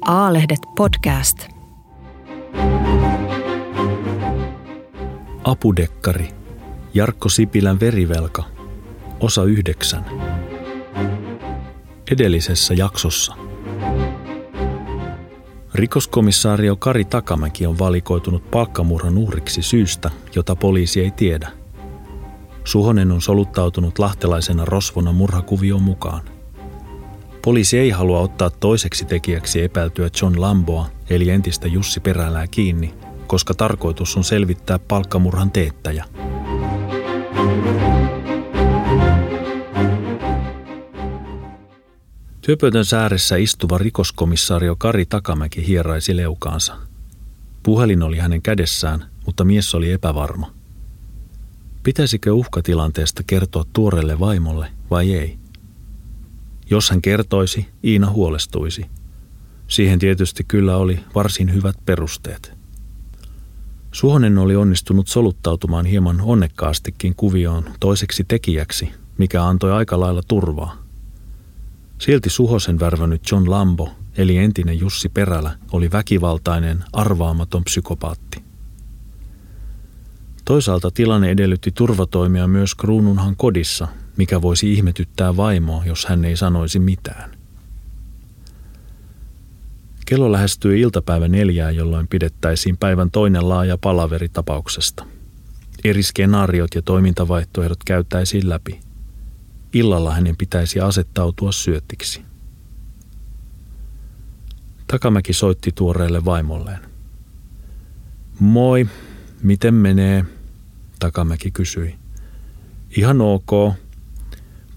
A-lehdet 0.00 0.60
podcast. 0.76 1.48
Apudekkari. 5.44 6.28
Jarkko 6.94 7.28
Sipilän 7.28 7.80
verivelka. 7.80 8.44
Osa 9.20 9.44
yhdeksän. 9.44 10.04
Edellisessä 12.10 12.74
jaksossa. 12.74 13.34
Rikoskomissaario 15.74 16.76
Kari 16.76 17.04
Takamäki 17.04 17.66
on 17.66 17.78
valikoitunut 17.78 18.50
palkkamurhan 18.50 19.18
uhriksi 19.18 19.62
syystä, 19.62 20.10
jota 20.36 20.56
poliisi 20.56 21.00
ei 21.00 21.10
tiedä. 21.10 21.50
Suhonen 22.64 23.12
on 23.12 23.22
soluttautunut 23.22 23.98
lahtelaisena 23.98 24.64
rosvona 24.64 25.12
murhakuvioon 25.12 25.82
mukaan– 25.82 26.22
Poliisi 27.42 27.78
ei 27.78 27.90
halua 27.90 28.20
ottaa 28.20 28.50
toiseksi 28.50 29.04
tekijäksi 29.04 29.62
epäiltyä 29.62 30.10
John 30.22 30.40
Lamboa, 30.40 30.86
eli 31.10 31.30
entistä 31.30 31.68
Jussi 31.68 32.00
Perälää 32.00 32.46
kiinni, 32.46 32.94
koska 33.26 33.54
tarkoitus 33.54 34.16
on 34.16 34.24
selvittää 34.24 34.78
palkkamurhan 34.78 35.50
teettäjä. 35.50 36.04
Työpöytön 42.40 42.84
sääressä 42.84 43.36
istuva 43.36 43.78
rikoskomissaario 43.78 44.76
Kari 44.76 45.06
Takamäki 45.06 45.66
hieraisi 45.66 46.16
leukaansa. 46.16 46.76
Puhelin 47.62 48.02
oli 48.02 48.18
hänen 48.18 48.42
kädessään, 48.42 49.04
mutta 49.26 49.44
mies 49.44 49.74
oli 49.74 49.92
epävarma. 49.92 50.52
Pitäisikö 51.82 52.32
uhkatilanteesta 52.32 53.22
kertoa 53.26 53.64
tuorelle 53.72 54.20
vaimolle 54.20 54.68
vai 54.90 55.12
ei? 55.14 55.38
Jos 56.70 56.90
hän 56.90 57.02
kertoisi, 57.02 57.68
Iina 57.84 58.10
huolestuisi. 58.10 58.86
Siihen 59.68 59.98
tietysti 59.98 60.44
kyllä 60.44 60.76
oli 60.76 61.00
varsin 61.14 61.54
hyvät 61.54 61.76
perusteet. 61.84 62.52
Suhonen 63.92 64.38
oli 64.38 64.56
onnistunut 64.56 65.08
soluttautumaan 65.08 65.86
hieman 65.86 66.20
onnekkaastikin 66.20 67.14
kuvioon 67.16 67.64
toiseksi 67.80 68.24
tekijäksi, 68.28 68.90
mikä 69.18 69.44
antoi 69.44 69.72
aika 69.72 70.00
lailla 70.00 70.22
turvaa. 70.28 70.76
Silti 71.98 72.30
Suhosen 72.30 72.80
värvänyt 72.80 73.22
John 73.30 73.50
Lambo, 73.50 73.88
eli 74.16 74.36
entinen 74.36 74.80
Jussi 74.80 75.08
Perälä, 75.08 75.58
oli 75.72 75.92
väkivaltainen, 75.92 76.84
arvaamaton 76.92 77.64
psykopaatti. 77.64 78.42
Toisaalta 80.44 80.90
tilanne 80.90 81.30
edellytti 81.30 81.70
turvatoimia 81.72 82.46
myös 82.46 82.74
kruununhan 82.74 83.36
kodissa, 83.36 83.88
mikä 84.20 84.42
voisi 84.42 84.72
ihmetyttää 84.72 85.36
vaimoa, 85.36 85.84
jos 85.84 86.06
hän 86.06 86.24
ei 86.24 86.36
sanoisi 86.36 86.78
mitään. 86.78 87.30
Kello 90.06 90.32
lähestyi 90.32 90.80
iltapäivä 90.80 91.28
neljää, 91.28 91.70
jolloin 91.70 92.08
pidettäisiin 92.08 92.76
päivän 92.76 93.10
toinen 93.10 93.48
laaja 93.48 93.78
palaveri 93.78 94.28
tapauksesta. 94.28 95.06
Eri 95.84 96.02
skenaariot 96.02 96.74
ja 96.74 96.82
toimintavaihtoehdot 96.82 97.84
käytäisiin 97.84 98.48
läpi. 98.48 98.80
Illalla 99.72 100.14
hänen 100.14 100.36
pitäisi 100.36 100.80
asettautua 100.80 101.52
syöttiksi. 101.52 102.22
Takamäki 104.86 105.32
soitti 105.32 105.72
tuoreelle 105.74 106.24
vaimolleen. 106.24 106.80
Moi, 108.40 108.88
miten 109.42 109.74
menee? 109.74 110.24
Takamäki 110.98 111.50
kysyi. 111.50 111.94
Ihan 112.96 113.20
ok, 113.20 113.50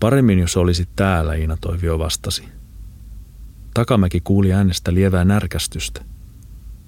Paremmin, 0.04 0.40
jos 0.40 0.58
olisit 0.58 0.90
täällä, 0.96 1.34
Iina 1.34 1.58
Toivio 1.62 2.00
vastasi. 2.00 2.44
Takamäki 3.74 4.22
kuuli 4.22 4.54
äänestä 4.54 4.94
lievää 4.94 5.26
närkästystä. 5.26 6.02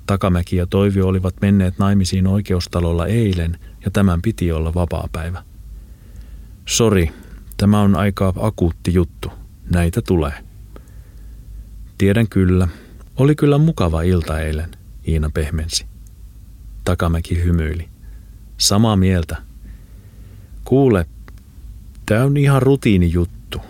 Takamäki 0.05 0.55
ja 0.55 0.67
Toivio 0.67 1.07
olivat 1.07 1.35
menneet 1.41 1.79
naimisiin 1.79 2.27
oikeustalolla 2.27 3.07
eilen 3.07 3.59
ja 3.85 3.91
tämän 3.91 4.21
piti 4.21 4.51
olla 4.51 4.73
vapaapäivä. 4.73 5.43
Sori, 6.65 7.11
tämä 7.57 7.81
on 7.81 7.95
aika 7.95 8.33
akuutti 8.39 8.93
juttu. 8.93 9.31
Näitä 9.69 10.01
tulee. 10.01 10.33
Tiedän 11.97 12.27
kyllä. 12.27 12.67
Oli 13.17 13.35
kyllä 13.35 13.57
mukava 13.57 14.01
ilta 14.01 14.39
eilen, 14.39 14.71
Iina 15.07 15.29
pehmensi. 15.33 15.85
Takamäki 16.83 17.43
hymyili. 17.43 17.89
Samaa 18.57 18.95
mieltä. 18.95 19.37
Kuule, 20.65 21.05
Tämä 22.05 22.23
on 22.23 22.37
ihan 22.37 22.61
rutiinijuttu. 22.61 23.61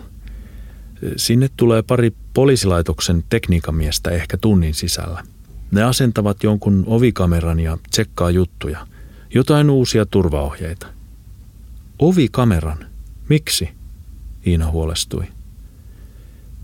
Sinne 1.16 1.48
tulee 1.56 1.82
pari 1.82 2.12
poliisilaitoksen 2.34 3.24
tekniikamiestä 3.28 4.10
ehkä 4.10 4.36
tunnin 4.36 4.74
sisällä. 4.74 5.22
Ne 5.70 5.82
asentavat 5.82 6.42
jonkun 6.42 6.84
ovikameran 6.86 7.60
ja 7.60 7.78
tsekkaa 7.90 8.30
juttuja. 8.30 8.86
Jotain 9.34 9.70
uusia 9.70 10.06
turvaohjeita. 10.06 10.86
Ovikameran? 11.98 12.78
Miksi? 13.28 13.68
Iina 14.46 14.70
huolestui. 14.70 15.24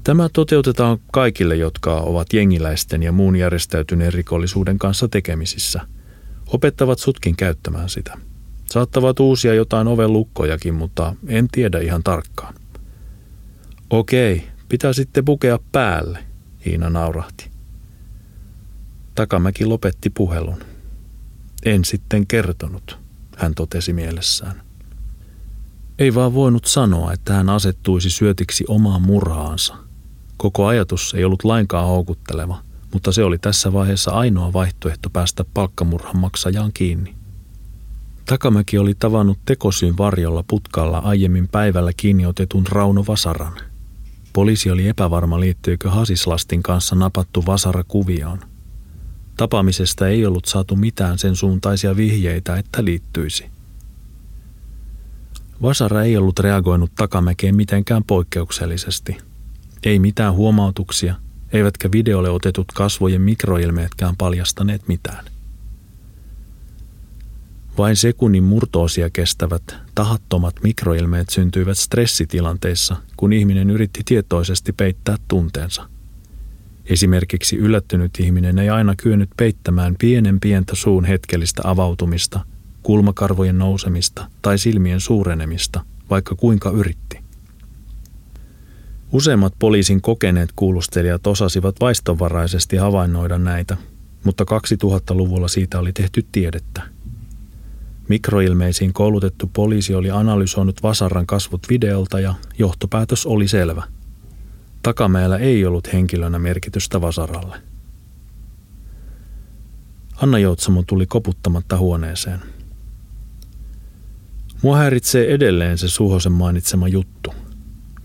Tämä 0.05 0.29
toteutetaan 0.33 0.99
kaikille, 1.13 1.57
jotka 1.57 1.97
ovat 1.97 2.33
jengiläisten 2.33 3.03
ja 3.03 3.13
muun 3.13 3.37
järjestäytyneen 3.37 4.13
rikollisuuden 4.13 4.79
kanssa 4.79 5.09
tekemisissä. 5.09 5.81
Opettavat 6.47 6.99
sutkin 6.99 7.37
käyttämään 7.37 7.89
sitä. 7.89 8.19
Saattavat 8.73 9.21
uusia 9.21 9.55
jotain 9.55 9.89
oven 9.89 10.13
lukkojakin, 10.13 10.75
mutta 10.75 11.15
en 11.27 11.49
tiedä 11.53 11.79
ihan 11.79 12.03
tarkkaan. 12.03 12.55
Okei, 13.91 14.49
pitää 14.69 14.93
sitten 14.93 15.25
pukea 15.25 15.59
päälle, 15.73 16.25
Iina 16.67 16.91
naurahti. 16.91 17.51
Takamäki 19.15 19.67
lopetti 19.67 20.11
puhelun. 20.11 20.59
En 21.65 21.85
sitten 21.85 22.27
kertonut, 22.27 22.99
hän 23.37 23.55
totesi 23.55 23.93
mielessään. 23.93 24.63
Ei 25.99 26.15
vaan 26.15 26.35
voinut 26.35 26.65
sanoa, 26.65 27.13
että 27.13 27.33
hän 27.35 27.49
asettuisi 27.49 28.11
syötiksi 28.11 28.65
omaan 28.69 29.03
murhaansa. 29.03 29.75
Koko 30.37 30.67
ajatus 30.67 31.15
ei 31.15 31.25
ollut 31.25 31.45
lainkaan 31.45 31.87
houkutteleva, 31.87 32.63
mutta 32.93 33.13
se 33.13 33.25
oli 33.25 33.39
tässä 33.39 33.73
vaiheessa 33.73 34.11
ainoa 34.11 34.53
vaihtoehto 34.53 35.11
päästä 35.11 35.45
palkkamurhan 35.55 36.17
maksajaan 36.17 36.71
kiinni. 36.75 37.22
Takamäki 38.33 38.79
oli 38.79 38.95
tavannut 38.95 39.39
tekosyyn 39.45 39.99
varjolla 39.99 40.45
putkalla 40.47 40.99
aiemmin 40.99 41.49
päivällä 41.49 41.93
kiinni 41.97 42.27
otetun 42.27 42.67
Rauno 42.67 43.05
Vasaran. 43.09 43.53
Poliisi 44.33 44.71
oli 44.71 44.89
epävarma 44.89 45.41
liittyykö 45.41 45.91
Hasislastin 45.91 46.63
kanssa 46.63 46.95
napattu 46.95 47.47
Vasara 47.47 47.85
kuvioon. 47.89 48.39
Tapaamisesta 49.37 50.09
ei 50.09 50.27
ollut 50.27 50.45
saatu 50.45 50.77
mitään 50.77 51.19
sen 51.19 51.37
suuntaisia 51.37 51.97
vihjeitä, 51.97 52.57
että 52.57 52.85
liittyisi. 52.85 53.47
Vasara 55.63 56.03
ei 56.03 56.17
ollut 56.17 56.39
reagoinut 56.39 56.95
Takamäkeen 56.95 57.57
mitenkään 57.57 58.05
poikkeuksellisesti. 58.05 59.17
Ei 59.85 59.99
mitään 59.99 60.35
huomautuksia, 60.35 61.15
eivätkä 61.53 61.89
videolle 61.93 62.31
otetut 62.31 62.67
kasvojen 62.75 63.23
mikroilmeetkään 63.23 64.17
paljastaneet 64.17 64.89
mitään. 64.89 65.25
Vain 67.79 67.97
sekunnin 67.97 68.45
murtoosia 68.45 69.11
kestävät 69.11 69.63
tahattomat 69.95 70.55
mikroilmeet 70.63 71.29
syntyivät 71.29 71.79
stressitilanteissa, 71.79 72.97
kun 73.17 73.33
ihminen 73.33 73.71
yritti 73.71 74.01
tietoisesti 74.05 74.73
peittää 74.73 75.17
tunteensa. 75.29 75.89
Esimerkiksi 76.87 77.57
yllättynyt 77.57 78.11
ihminen 78.21 78.59
ei 78.59 78.69
aina 78.71 78.95
kyennyt 78.97 79.31
peittämään 79.37 79.97
pienen 79.99 80.41
pientä 80.41 80.75
suun 80.75 81.05
hetkellistä 81.05 81.63
avautumista, 81.65 82.41
kulmakarvojen 82.83 83.59
nousemista 83.59 84.31
tai 84.43 84.59
silmien 84.59 85.01
suurenemista, 85.01 85.81
vaikka 86.11 86.35
kuinka 86.35 86.71
yritti. 86.71 87.19
Useimmat 89.13 89.55
poliisin 89.59 90.03
kokeneet 90.03 90.51
kuulustelijat 90.57 91.27
osasivat 91.27 91.77
vaistonvaraisesti 91.81 92.77
havainnoida 92.77 93.39
näitä, 93.39 93.77
mutta 94.25 94.45
2000-luvulla 94.45 95.49
siitä 95.49 95.79
oli 95.79 95.93
tehty 95.93 96.27
tiedettä– 96.33 96.83
Mikroilmeisiin 98.13 98.93
koulutettu 98.93 99.51
poliisi 99.53 99.95
oli 99.95 100.11
analysoinut 100.11 100.83
Vasaran 100.83 101.27
kasvot 101.27 101.69
videolta 101.69 102.21
ja 102.21 102.35
johtopäätös 102.59 103.27
oli 103.27 103.49
selvä. 103.49 103.83
Takamäellä 104.83 105.39
ei 105.39 105.67
ollut 105.67 105.93
henkilönä 105.93 106.39
merkitystä 106.39 107.01
Vasaralle. 107.01 107.57
Anna 110.17 110.39
Joutsamo 110.39 110.83
tuli 110.87 111.07
koputtamatta 111.07 111.79
huoneeseen. 111.79 112.41
Mua 114.63 114.77
häiritsee 114.77 115.35
edelleen 115.35 115.79
se 115.79 115.89
Suhosen 115.89 116.33
mainitsema 116.33 116.89
juttu. 116.89 117.35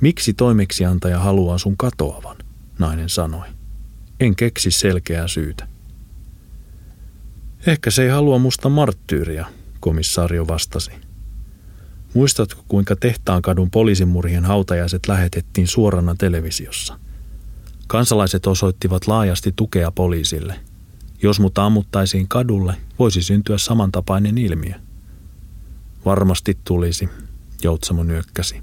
Miksi 0.01 0.33
toimeksiantaja 0.33 1.19
haluaa 1.19 1.57
sun 1.57 1.77
katoavan, 1.77 2.37
nainen 2.79 3.09
sanoi. 3.09 3.47
En 4.19 4.35
keksi 4.35 4.71
selkeää 4.71 5.27
syytä. 5.27 5.67
Ehkä 7.65 7.91
se 7.91 8.03
ei 8.03 8.09
halua 8.09 8.39
musta 8.39 8.69
marttyyriä, 8.69 9.45
komissaario 9.87 10.47
vastasi. 10.47 10.91
Muistatko, 12.13 12.63
kuinka 12.67 12.95
Tehtaankadun 12.95 13.71
poliisimurhien 13.71 14.45
hautajaiset 14.45 15.07
lähetettiin 15.07 15.67
suorana 15.67 16.15
televisiossa? 16.15 16.99
Kansalaiset 17.87 18.47
osoittivat 18.47 19.07
laajasti 19.07 19.53
tukea 19.55 19.91
poliisille. 19.91 20.59
Jos 21.23 21.39
mut 21.39 21.57
ammuttaisiin 21.57 22.27
kadulle, 22.27 22.75
voisi 22.99 23.21
syntyä 23.21 23.57
samantapainen 23.57 24.37
ilmiö. 24.37 24.73
Varmasti 26.05 26.57
tulisi, 26.63 27.09
Joutsamo 27.63 28.03
nyökkäsi. 28.03 28.61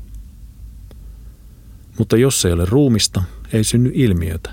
Mutta 1.99 2.17
jos 2.17 2.45
ei 2.45 2.53
ole 2.53 2.65
ruumista, 2.65 3.23
ei 3.53 3.65
synny 3.65 3.91
ilmiötä. 3.95 4.51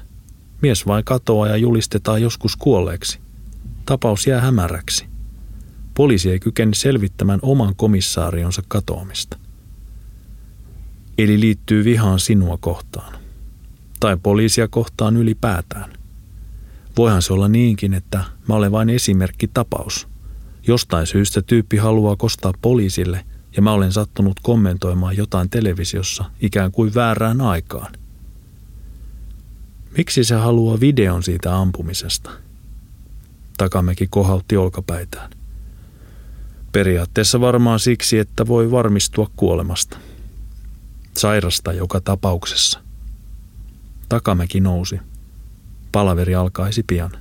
Mies 0.62 0.88
vain 0.88 1.06
katoaa 1.06 1.47
ja 1.47 1.57
julistetaan 1.57 2.21
joskus 2.21 2.56
kuolleeksi. 2.56 3.19
Tapaus 3.85 4.27
jää 4.27 4.41
hämäräksi. 4.41 5.11
Poliisi 5.93 6.31
ei 6.31 6.39
kykene 6.39 6.73
selvittämään 6.73 7.39
oman 7.41 7.75
komissaarionsa 7.75 8.61
katoamista. 8.67 9.38
Eli 11.17 11.39
liittyy 11.39 11.83
vihaan 11.83 12.19
sinua 12.19 12.57
kohtaan. 12.61 13.13
Tai 13.99 14.17
poliisia 14.23 14.67
kohtaan 14.67 15.17
ylipäätään. 15.17 15.93
Voihan 16.97 17.21
se 17.21 17.33
olla 17.33 17.47
niinkin, 17.47 17.93
että 17.93 18.23
mä 18.47 18.55
olen 18.55 18.71
vain 18.71 18.89
esimerkki 18.89 19.47
tapaus. 19.47 20.07
Jostain 20.67 21.07
syystä 21.07 21.41
tyyppi 21.41 21.77
haluaa 21.77 22.15
kostaa 22.15 22.53
poliisille 22.61 23.25
ja 23.55 23.61
mä 23.61 23.73
olen 23.73 23.91
sattunut 23.91 24.39
kommentoimaan 24.43 25.17
jotain 25.17 25.49
televisiossa 25.49 26.25
ikään 26.41 26.71
kuin 26.71 26.95
väärään 26.95 27.41
aikaan. 27.41 27.93
Miksi 29.97 30.23
se 30.23 30.35
haluaa 30.35 30.79
videon 30.79 31.23
siitä 31.23 31.57
ampumisesta? 31.57 32.31
Takamäki 33.57 34.07
kohautti 34.07 34.57
olkapäitään. 34.57 35.40
Periaatteessa 36.71 37.41
varmaan 37.41 37.79
siksi, 37.79 38.19
että 38.19 38.47
voi 38.47 38.71
varmistua 38.71 39.29
kuolemasta. 39.35 39.97
Sairasta 41.18 41.73
joka 41.73 42.01
tapauksessa. 42.01 42.79
Takamäki 44.09 44.59
nousi. 44.59 45.00
Palaveri 45.91 46.35
alkaisi 46.35 46.83
pian. 46.83 47.12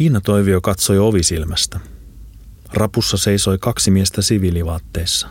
Iina 0.00 0.20
Toivio 0.20 0.60
katsoi 0.60 0.98
ovisilmästä. 0.98 1.80
Rapussa 2.72 3.16
seisoi 3.16 3.58
kaksi 3.58 3.90
miestä 3.90 4.22
siviilivaatteissa. 4.22 5.28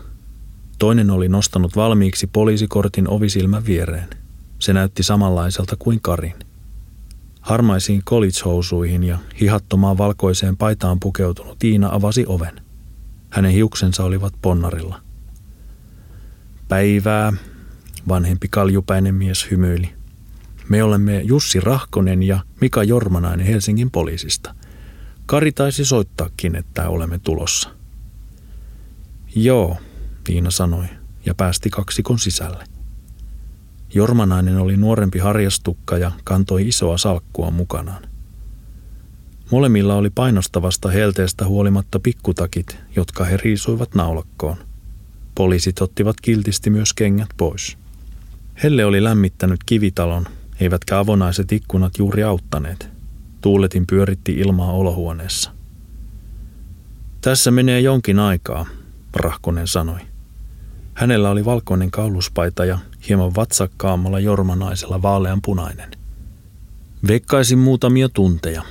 Toinen 0.79 1.11
oli 1.11 1.29
nostanut 1.29 1.75
valmiiksi 1.75 2.27
poliisikortin 2.27 3.09
ovisilmän 3.09 3.65
viereen. 3.65 4.09
Se 4.59 4.73
näytti 4.73 5.03
samanlaiselta 5.03 5.75
kuin 5.79 6.01
Karin. 6.01 6.35
Harmaisiin 7.41 8.03
college-housuihin 8.05 9.03
ja 9.03 9.17
hihattomaan 9.41 9.97
valkoiseen 9.97 10.57
paitaan 10.57 10.99
pukeutunut 10.99 11.63
Iina 11.63 11.89
avasi 11.91 12.25
oven. 12.27 12.68
Hänen 13.29 13.51
hiuksensa 13.51 14.03
olivat 14.03 14.33
ponnarilla. 14.41 15.01
Päivää, 16.67 17.33
vanhempi 18.07 18.47
kaljupäinen 18.47 19.15
mies 19.15 19.51
hymyili. 19.51 19.93
Me 20.69 20.83
olemme 20.83 21.21
Jussi 21.21 21.59
Rahkonen 21.59 22.23
ja 22.23 22.39
Mika 22.61 22.83
Jormanainen 22.83 23.45
Helsingin 23.45 23.91
poliisista. 23.91 24.55
Kari 25.25 25.51
taisi 25.51 25.85
soittaakin, 25.85 26.55
että 26.55 26.89
olemme 26.89 27.19
tulossa. 27.19 27.69
Joo, 29.35 29.77
Tiina 30.23 30.51
sanoi 30.51 30.85
ja 31.25 31.35
päästi 31.35 31.69
kaksikon 31.69 32.19
sisälle. 32.19 32.63
Jormanainen 33.93 34.57
oli 34.57 34.77
nuorempi 34.77 35.19
harjastukka 35.19 35.97
ja 35.97 36.11
kantoi 36.23 36.67
isoa 36.67 36.97
salkkua 36.97 37.51
mukanaan. 37.51 38.03
Molemmilla 39.51 39.95
oli 39.95 40.09
painostavasta 40.09 40.89
helteestä 40.89 41.45
huolimatta 41.45 41.99
pikkutakit, 41.99 42.77
jotka 42.95 43.23
he 43.23 43.37
riisuivat 43.37 43.95
naulakkoon. 43.95 44.57
Poliisit 45.35 45.81
ottivat 45.81 46.15
kiltisti 46.21 46.69
myös 46.69 46.93
kengät 46.93 47.29
pois. 47.37 47.77
Helle 48.63 48.85
oli 48.85 49.03
lämmittänyt 49.03 49.59
kivitalon, 49.65 50.25
eivätkä 50.59 50.99
avonaiset 50.99 51.51
ikkunat 51.51 51.97
juuri 51.97 52.23
auttaneet. 52.23 52.89
Tuuletin 53.41 53.87
pyöritti 53.87 54.31
ilmaa 54.31 54.71
olohuoneessa. 54.71 55.51
Tässä 57.21 57.51
menee 57.51 57.79
jonkin 57.79 58.19
aikaa, 58.19 58.65
Rahkonen 59.15 59.67
sanoi. 59.67 59.99
Hänellä 60.93 61.29
oli 61.29 61.45
valkoinen 61.45 61.91
kauluspaita 61.91 62.65
ja 62.65 62.79
hieman 63.09 63.35
vatsakkaammalla 63.35 64.19
jormanaisella 64.19 65.01
vaaleanpunainen. 65.01 65.91
Veikkaisin 67.07 67.59
muutamia 67.59 68.09
tunteja. 68.09 68.63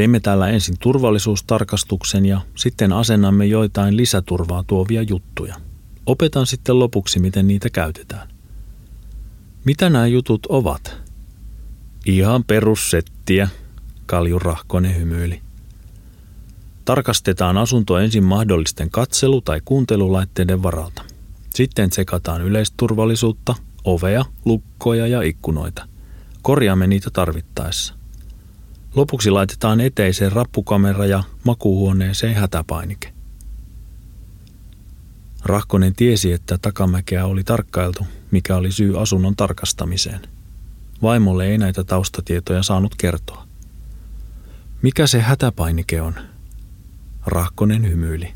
Teimme 0.00 0.20
täällä 0.20 0.48
ensin 0.48 0.76
turvallisuustarkastuksen 0.78 2.26
ja 2.26 2.40
sitten 2.54 2.92
asennamme 2.92 3.46
joitain 3.46 3.96
lisäturvaa 3.96 4.64
tuovia 4.66 5.02
juttuja. 5.02 5.54
Opetan 6.06 6.46
sitten 6.46 6.78
lopuksi, 6.78 7.18
miten 7.18 7.48
niitä 7.48 7.70
käytetään. 7.70 8.28
Mitä 9.64 9.90
nämä 9.90 10.06
jutut 10.06 10.46
ovat? 10.46 10.96
Ihan 12.06 12.44
perussettiä, 12.44 13.48
Kalju 14.06 14.38
Rahkonen 14.38 14.96
hymyili. 14.96 15.40
Tarkastetaan 16.84 17.58
asunto 17.58 17.98
ensin 17.98 18.24
mahdollisten 18.24 18.90
katselu- 18.90 19.40
tai 19.40 19.60
kuuntelulaitteiden 19.64 20.62
varalta. 20.62 21.02
Sitten 21.54 21.90
tsekataan 21.90 22.42
yleisturvallisuutta, 22.42 23.54
ovea, 23.84 24.24
lukkoja 24.44 25.06
ja 25.06 25.22
ikkunoita. 25.22 25.88
Korjaamme 26.42 26.86
niitä 26.86 27.10
tarvittaessa. 27.10 27.99
Lopuksi 28.94 29.30
laitetaan 29.30 29.80
eteiseen 29.80 30.32
rappukamera 30.32 31.06
ja 31.06 31.22
makuuhuoneeseen 31.44 32.34
hätäpainike. 32.34 33.12
Rahkonen 35.44 35.94
tiesi, 35.94 36.32
että 36.32 36.58
takamäkeä 36.58 37.26
oli 37.26 37.44
tarkkailtu, 37.44 38.06
mikä 38.30 38.56
oli 38.56 38.72
syy 38.72 39.00
asunnon 39.00 39.36
tarkastamiseen. 39.36 40.20
Vaimolle 41.02 41.46
ei 41.46 41.58
näitä 41.58 41.84
taustatietoja 41.84 42.62
saanut 42.62 42.94
kertoa. 42.94 43.46
Mikä 44.82 45.06
se 45.06 45.20
hätäpainike 45.20 46.02
on? 46.02 46.14
Rahkonen 47.26 47.90
hymyili. 47.90 48.32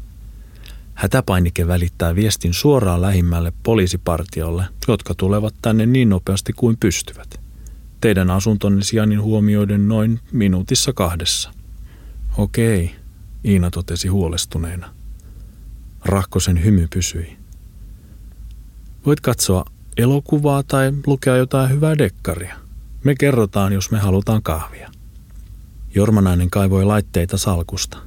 Hätäpainike 0.95 1.67
välittää 1.67 2.15
viestin 2.15 2.55
suoraan 2.55 3.03
lähimmälle 3.03 3.53
poliisipartiolle, 3.63 4.65
jotka 4.89 5.15
tulevat 5.15 5.55
tänne 5.63 5.87
niin 5.87 6.09
nopeasti 6.09 6.53
kuin 6.53 6.77
pystyvät. 6.81 7.44
Teidän 8.05 8.31
asuntonne 8.31 8.83
sijainnin 8.83 9.23
huomioiden 9.23 9.89
noin 9.89 10.21
minuutissa 10.33 10.93
kahdessa. 10.93 11.51
Okei, 12.39 12.95
Iina 13.45 13.71
totesi 13.71 14.09
huolestuneena. 14.09 14.95
Rahkosen 16.05 16.65
hymy 16.65 16.89
pysyi. 16.95 17.37
Voit 19.07 19.21
katsoa 19.21 19.65
elokuvaa 19.97 20.63
tai 20.63 20.93
lukea 21.07 21.37
jotain 21.37 21.71
hyvää 21.71 21.99
dekkaria. 21.99 22.57
Me 23.05 23.15
kerrotaan, 23.15 23.73
jos 23.73 23.91
me 23.91 23.99
halutaan 23.99 24.43
kahvia. 24.43 24.91
Jormanainen 25.95 26.51
kaivoi 26.51 26.85
laitteita 26.85 27.39
salkusta. 27.39 27.99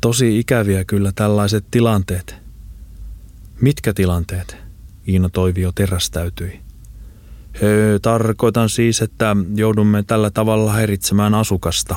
Tosi 0.00 0.38
ikäviä 0.38 0.84
kyllä 0.84 1.12
tällaiset 1.14 1.64
tilanteet. 1.70 2.34
Mitkä 3.60 3.94
tilanteet? 3.94 4.56
Iina 5.08 5.28
Toivio 5.28 5.72
terästäytyi. 5.72 6.65
Tarkoitan 8.02 8.68
siis, 8.68 9.02
että 9.02 9.36
joudumme 9.54 10.02
tällä 10.02 10.30
tavalla 10.30 10.72
häiritsemään 10.72 11.34
asukasta. 11.34 11.96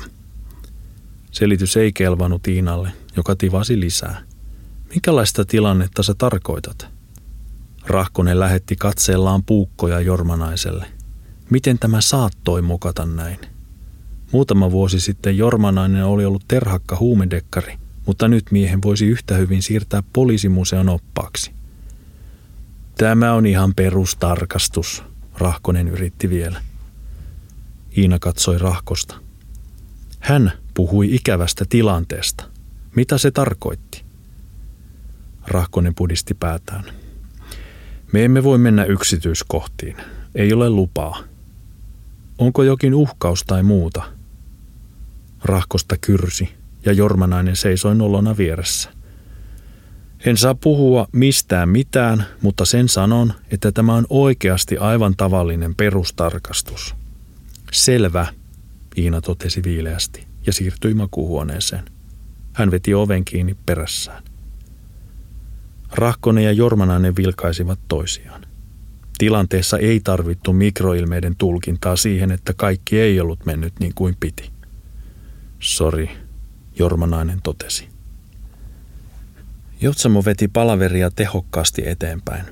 Selitys 1.32 1.78
ei 1.78 1.94
kelvannut 1.94 2.48
Iinalle, 2.48 2.92
joka 3.18 3.36
tivasi 3.36 3.80
lisää. 3.80 4.22
Minkälaista 4.90 5.46
tilannetta 5.46 6.04
sä 6.04 6.14
tarkoitat? 6.18 6.88
Rahkonen 7.88 8.40
lähetti 8.40 8.76
katseellaan 8.76 9.44
puukkoja 9.44 10.00
Jormanaiselle. 10.00 10.86
Miten 11.50 11.80
tämä 11.80 12.02
saattoi 12.02 12.62
mokata 12.62 13.06
näin? 13.06 13.40
Muutama 14.32 14.72
vuosi 14.72 15.00
sitten 15.00 15.38
Jormanainen 15.38 16.06
oli 16.06 16.26
ollut 16.26 16.46
terhakka 16.48 16.98
huumedekkari, 17.00 17.78
mutta 18.06 18.28
nyt 18.28 18.46
miehen 18.52 18.82
voisi 18.82 19.06
yhtä 19.06 19.36
hyvin 19.36 19.62
siirtää 19.64 20.04
poliisimuseon 20.14 20.90
oppaaksi. 20.90 21.52
Tämä 22.98 23.34
on 23.34 23.46
ihan 23.46 23.74
perustarkastus, 23.76 25.04
Rahkonen 25.40 25.88
yritti 25.88 26.30
vielä. 26.30 26.62
Iina 27.98 28.20
katsoi 28.20 28.58
Rahkosta. 28.58 29.16
Hän 30.20 30.52
puhui 30.74 31.16
ikävästä 31.16 31.66
tilanteesta. 31.70 32.44
Mitä 32.96 33.18
se 33.18 33.32
tarkoitti? 33.32 34.04
Rahkonen 35.48 35.96
pudisti 35.96 36.34
päätään. 36.34 36.84
Me 38.14 38.26
emme 38.26 38.44
voi 38.44 38.58
mennä 38.58 38.84
yksityiskohtiin. 38.84 39.98
Ei 40.36 40.54
ole 40.54 40.70
lupaa. 40.70 41.24
Onko 42.38 42.64
jokin 42.64 42.96
uhkaus 42.96 43.44
tai 43.44 43.64
muuta? 43.64 44.04
Rahkosta 45.44 45.98
kyrsi 46.02 46.50
ja 46.86 46.94
Jormanainen 46.94 47.56
seisoi 47.56 47.96
nolona 47.96 48.38
vieressä. 48.38 48.90
En 50.26 50.38
saa 50.38 50.56
puhua 50.56 51.08
mistään 51.12 51.70
mitään, 51.70 52.26
mutta 52.42 52.66
sen 52.66 52.90
sanon, 52.90 53.34
että 53.52 53.72
tämä 53.72 53.94
on 53.94 54.06
oikeasti 54.10 54.78
aivan 54.78 55.14
tavallinen 55.18 55.76
perustarkastus. 55.76 56.96
Selvä, 57.72 58.28
Iina 58.98 59.22
totesi 59.22 59.64
viileästi 59.64 60.28
ja 60.46 60.54
siirtyi 60.54 60.94
makuuhuoneeseen. 60.94 61.86
Hän 62.54 62.72
veti 62.72 62.94
oven 62.94 63.26
kiinni 63.26 63.58
perässään. 63.66 64.24
Rahkonen 65.92 66.44
ja 66.44 66.52
Jormanainen 66.52 67.16
vilkaisivat 67.16 67.80
toisiaan. 67.88 68.42
Tilanteessa 69.18 69.78
ei 69.78 70.00
tarvittu 70.00 70.54
mikroilmeiden 70.54 71.36
tulkintaa 71.36 71.96
siihen, 71.96 72.32
että 72.32 72.54
kaikki 72.54 73.00
ei 73.00 73.20
ollut 73.20 73.46
mennyt 73.46 73.74
niin 73.80 73.94
kuin 73.96 74.18
piti. 74.20 74.52
Sori, 75.60 76.10
Jormanainen 76.80 77.40
totesi. 77.44 77.89
Jotsamo 79.82 80.26
veti 80.26 80.48
palaveria 80.48 81.12
tehokkaasti 81.12 81.88
eteenpäin. 81.88 82.46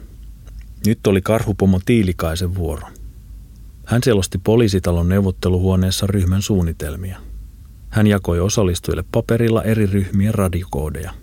Nyt 0.86 1.08
oli 1.08 1.22
karhupomo 1.22 1.80
Tiilikaisen 1.86 2.56
vuoro. 2.56 2.88
Hän 3.86 4.04
selosti 4.04 4.38
poliisitalon 4.38 5.10
neuvotteluhuoneessa 5.10 6.08
ryhmän 6.08 6.42
suunnitelmia. 6.42 7.18
Hän 7.90 8.08
jakoi 8.08 8.40
osallistujille 8.40 9.04
paperilla 9.12 9.64
eri 9.64 9.86
ryhmien 9.86 10.34
radiokoodeja. 10.34 11.14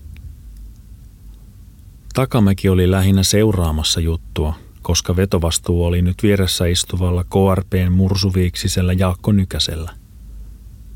Takamäki 2.14 2.68
oli 2.68 2.90
lähinnä 2.90 3.22
seuraamassa 3.22 4.00
juttua, 4.00 4.54
koska 4.82 5.16
vetovastuu 5.16 5.84
oli 5.84 6.02
nyt 6.02 6.22
vieressä 6.22 6.66
istuvalla 6.66 7.24
KRPn 7.24 7.92
mursuviiksisellä 7.92 8.92
Jaakko 8.92 9.32
Nykäsellä. 9.32 9.90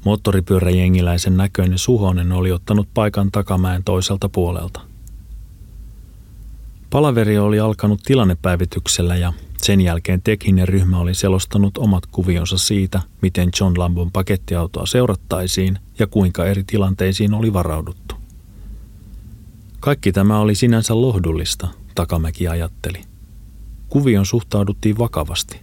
Moottoripyöräjengiläisen 0.05 1.37
näköinen 1.37 1.79
Suhonen 1.79 2.33
oli 2.33 2.53
ottanut 2.53 2.89
paikan 2.95 3.31
takamäen 3.33 3.85
toiselta 3.85 4.29
puolelta. 4.29 4.81
Palaveri 6.91 7.39
oli 7.39 7.61
alkanut 7.61 8.01
tilannepäivityksellä 8.03 9.17
ja 9.17 9.33
sen 9.63 9.81
jälkeen 9.81 10.23
tekninen 10.23 10.69
ryhmä 10.69 10.99
oli 10.99 11.15
selostanut 11.15 11.79
omat 11.79 12.07
kuvionsa 12.07 12.59
siitä, 12.59 13.01
miten 13.23 13.51
John 13.61 13.75
Lambon 13.79 14.11
pakettiautoa 14.11 14.87
seurattaisiin 14.87 15.79
ja 15.99 16.07
kuinka 16.07 16.47
eri 16.47 16.65
tilanteisiin 16.65 17.35
oli 17.35 17.53
varauduttu. 17.53 18.15
Kaikki 19.81 20.13
tämä 20.13 20.41
oli 20.41 20.55
sinänsä 20.55 21.01
lohdullista, 21.01 21.69
Takamäki 21.95 22.49
ajatteli. 22.49 23.03
Kuvion 23.89 24.27
suhtauduttiin 24.27 24.99
vakavasti, 24.99 25.61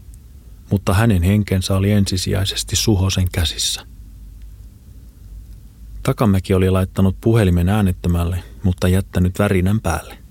mutta 0.72 0.94
hänen 0.94 1.24
henkensä 1.24 1.76
oli 1.76 1.92
ensisijaisesti 1.92 2.76
Suhosen 2.76 3.28
käsissä. 3.32 3.82
Takamäki 6.04 6.54
oli 6.54 6.70
laittanut 6.70 7.16
puhelimen 7.22 7.70
äänettömälle, 7.70 8.44
mutta 8.64 8.88
jättänyt 8.88 9.40
värinän 9.40 9.82
päälle. 9.82 10.25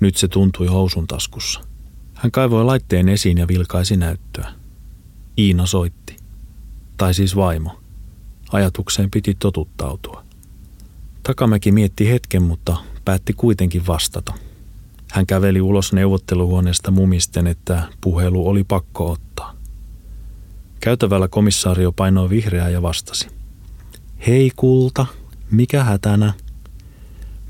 Nyt 0.00 0.16
se 0.16 0.28
tuntui 0.28 0.66
housun 0.66 1.06
taskussa. 1.06 1.60
Hän 2.14 2.32
kaivoi 2.32 2.64
laitteen 2.64 3.08
esiin 3.08 3.38
ja 3.38 3.48
vilkaisi 3.48 3.96
näyttöä. 3.96 4.52
Iina 5.38 5.66
soitti. 5.66 6.16
Tai 6.96 7.14
siis 7.14 7.36
vaimo. 7.36 7.80
Ajatukseen 8.52 9.10
piti 9.10 9.34
totuttautua. 9.34 10.24
Takamäki 11.22 11.72
mietti 11.72 12.08
hetken, 12.08 12.42
mutta 12.42 12.76
päätti 13.04 13.32
kuitenkin 13.32 13.86
vastata. 13.86 14.34
Hän 15.10 15.26
käveli 15.26 15.60
ulos 15.60 15.92
neuvotteluhuoneesta 15.92 16.90
mumisten, 16.90 17.46
että 17.46 17.82
puhelu 18.00 18.48
oli 18.48 18.64
pakko 18.64 19.10
ottaa. 19.10 19.56
Käytävällä 20.80 21.28
komissaario 21.28 21.92
painoi 21.92 22.30
vihreää 22.30 22.68
ja 22.68 22.82
vastasi. 22.82 23.28
Hei 24.26 24.50
kulta, 24.56 25.06
mikä 25.50 25.84
hätänä? 25.84 26.32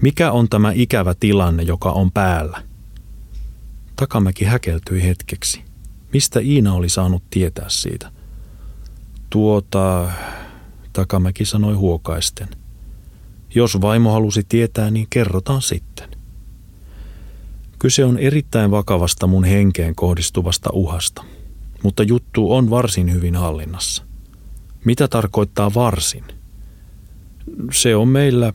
Mikä 0.02 0.33
on 0.33 0.49
tämä 0.49 0.73
ikävä 0.75 1.14
tilanne, 1.21 1.62
joka 1.62 1.90
on 1.90 2.12
päällä? 2.12 2.62
Takamäki 3.97 4.45
häkeltyi 4.45 5.02
hetkeksi. 5.02 5.64
Mistä 6.12 6.40
Iina 6.40 6.75
oli 6.75 6.88
saanut 6.88 7.23
tietää 7.30 7.69
siitä? 7.69 8.12
Tuota, 9.30 10.11
Takamäki 10.92 11.45
sanoi 11.45 11.75
huokaisten. 11.75 12.49
Jos 13.54 13.80
vaimo 13.80 14.12
halusi 14.12 14.42
tietää, 14.49 14.90
niin 14.90 15.07
kerrotaan 15.11 15.62
sitten. 15.62 16.11
Kyse 17.78 18.04
on 18.04 18.19
erittäin 18.19 18.71
vakavasta 18.71 19.26
mun 19.26 19.45
henkeen 19.45 19.95
kohdistuvasta 19.95 20.71
uhasta, 20.73 21.25
mutta 21.83 22.02
juttu 22.02 22.52
on 22.52 22.71
varsin 22.71 23.12
hyvin 23.12 23.37
hallinnassa. 23.37 24.04
Mitä 24.85 25.09
tarkoittaa 25.09 25.75
varsin? 25.75 26.25
Se 27.73 27.97
on 27.97 28.09
meillä, 28.09 28.52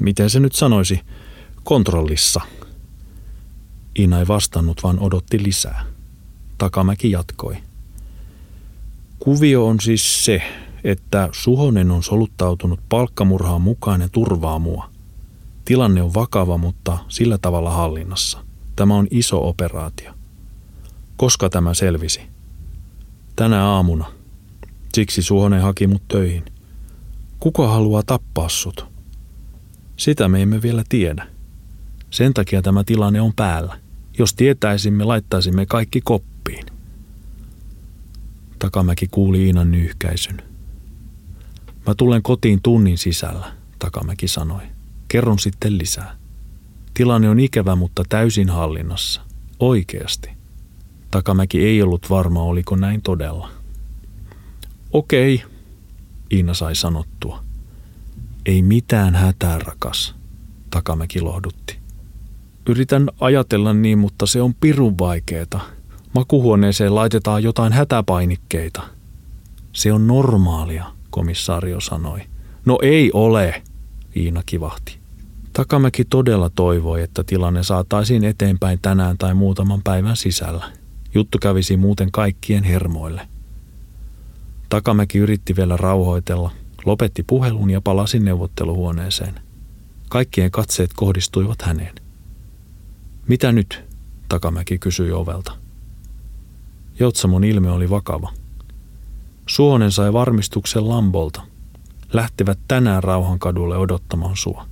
miten 0.00 0.30
se 0.30 0.40
nyt 0.40 0.52
sanoisi, 0.52 1.00
kontrollissa. 1.64 2.40
Iina 3.98 4.18
ei 4.18 4.28
vastannut, 4.28 4.82
vaan 4.82 4.98
odotti 4.98 5.42
lisää. 5.42 5.84
Takamäki 6.58 7.10
jatkoi. 7.10 7.56
Kuvio 9.18 9.66
on 9.66 9.80
siis 9.80 10.24
se, 10.24 10.42
että 10.84 11.28
Suhonen 11.32 11.90
on 11.90 12.02
soluttautunut 12.02 12.80
palkkamurhaan 12.88 13.60
mukaan 13.60 14.00
ja 14.00 14.08
turvaa 14.08 14.58
mua. 14.58 14.90
Tilanne 15.64 16.02
on 16.02 16.14
vakava, 16.14 16.58
mutta 16.58 16.98
sillä 17.08 17.38
tavalla 17.38 17.70
hallinnassa. 17.70 18.44
Tämä 18.76 18.94
on 18.94 19.06
iso 19.10 19.48
operaatio. 19.48 20.12
Koska 21.16 21.50
tämä 21.50 21.74
selvisi? 21.74 22.20
Tänä 23.36 23.64
aamuna. 23.64 24.06
Siksi 24.94 25.22
Suhonen 25.22 25.62
haki 25.62 25.86
mut 25.86 26.02
töihin. 26.08 26.44
Kuka 27.40 27.68
haluaa 27.68 28.02
tappaa 28.02 28.48
sut? 28.48 28.86
Sitä 29.96 30.28
me 30.28 30.42
emme 30.42 30.62
vielä 30.62 30.84
tiedä. 30.88 31.26
Sen 32.10 32.34
takia 32.34 32.62
tämä 32.62 32.84
tilanne 32.84 33.20
on 33.20 33.32
päällä. 33.36 33.78
Jos 34.18 34.34
tietäisimme, 34.34 35.04
laittaisimme 35.04 35.66
kaikki 35.66 36.00
koppiin. 36.00 36.66
Takamäki 38.58 39.08
kuuli 39.10 39.46
Iinan 39.46 39.70
nyyhkäisyn. 39.70 40.42
Mä 41.86 41.94
tulen 41.94 42.22
kotiin 42.22 42.62
tunnin 42.62 42.98
sisällä, 42.98 43.52
Takamäki 43.78 44.28
sanoi. 44.28 44.62
Kerron 45.08 45.38
sitten 45.38 45.78
lisää. 45.78 46.16
Tilanne 46.94 47.30
on 47.30 47.40
ikävä, 47.40 47.76
mutta 47.76 48.02
täysin 48.08 48.48
hallinnassa. 48.48 49.20
Oikeasti. 49.60 50.30
Takamäki 51.10 51.64
ei 51.66 51.82
ollut 51.82 52.10
varma, 52.10 52.42
oliko 52.42 52.76
näin 52.76 53.02
todella. 53.02 53.50
Okei, 54.92 55.42
Iina 56.32 56.54
sai 56.54 56.74
sanottua. 56.74 57.42
Ei 58.46 58.62
mitään 58.62 59.14
hätää, 59.14 59.58
rakas, 59.58 60.14
Takamäki 60.70 61.20
lohdutti. 61.20 61.78
Yritän 62.68 63.10
ajatella 63.20 63.74
niin, 63.74 63.98
mutta 63.98 64.26
se 64.26 64.42
on 64.42 64.54
pirun 64.54 64.98
vaikeeta. 64.98 65.60
Makuhuoneeseen 66.14 66.94
laitetaan 66.94 67.42
jotain 67.42 67.72
hätäpainikkeita. 67.72 68.82
Se 69.72 69.92
on 69.92 70.06
normaalia, 70.06 70.84
komissaario 71.10 71.80
sanoi. 71.80 72.20
No 72.66 72.78
ei 72.82 73.10
ole, 73.12 73.62
Iina 74.16 74.42
kivahti. 74.46 74.98
Takamäki 75.52 76.04
todella 76.04 76.50
toivoi, 76.50 77.02
että 77.02 77.24
tilanne 77.24 77.62
saataisiin 77.62 78.24
eteenpäin 78.24 78.78
tänään 78.82 79.18
tai 79.18 79.34
muutaman 79.34 79.82
päivän 79.84 80.16
sisällä. 80.16 80.64
Juttu 81.14 81.38
kävisi 81.38 81.76
muuten 81.76 82.12
kaikkien 82.12 82.64
hermoille. 82.64 83.28
Takamäki 84.68 85.18
yritti 85.18 85.56
vielä 85.56 85.76
rauhoitella, 85.76 86.50
lopetti 86.84 87.22
puhelun 87.22 87.70
ja 87.70 87.80
palasi 87.80 88.18
neuvotteluhuoneeseen. 88.18 89.40
Kaikkien 90.08 90.50
katseet 90.50 90.90
kohdistuivat 90.96 91.62
häneen. 91.62 91.94
Mitä 93.28 93.52
nyt? 93.52 93.84
Takamäki 94.28 94.78
kysyi 94.78 95.12
ovelta. 95.12 95.52
Joutsamon 97.00 97.44
ilme 97.44 97.70
oli 97.70 97.90
vakava. 97.90 98.32
Suonen 99.46 99.92
sai 99.92 100.12
varmistuksen 100.12 100.88
Lambolta. 100.88 101.42
Lähtevät 102.12 102.58
tänään 102.68 103.02
Rauhankadulle 103.02 103.76
odottamaan 103.76 104.36
sua. 104.36 104.66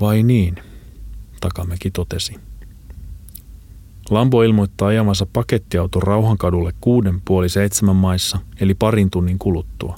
Vai 0.00 0.22
niin, 0.22 0.56
Takamäki 1.40 1.90
totesi. 1.90 2.49
Lambo 4.10 4.42
ilmoittaa 4.42 4.88
ajamansa 4.88 5.26
pakettiauton 5.32 6.02
Rauhankadulle 6.02 6.72
kuuden 6.80 7.20
puoli 7.24 7.48
seitsemän 7.48 7.96
maissa, 7.96 8.38
eli 8.60 8.74
parin 8.74 9.10
tunnin 9.10 9.38
kuluttua. 9.38 9.96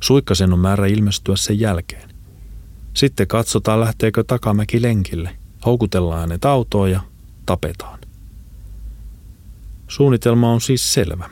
Suikkasen 0.00 0.52
on 0.52 0.58
määrä 0.58 0.86
ilmestyä 0.86 1.36
sen 1.36 1.60
jälkeen. 1.60 2.10
Sitten 2.94 3.26
katsotaan, 3.26 3.80
lähteekö 3.80 4.24
Takamäki 4.24 4.82
lenkille. 4.82 5.36
Houkutellaan 5.66 6.20
hänet 6.20 6.44
autoon 6.44 6.90
ja 6.90 7.00
tapetaan. 7.46 7.98
Suunnitelma 9.88 10.52
on 10.52 10.60
siis 10.60 10.94
selvä, 10.94 11.30